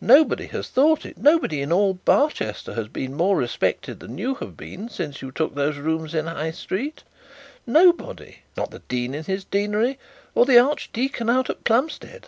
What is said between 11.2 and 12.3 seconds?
at Plumstead.'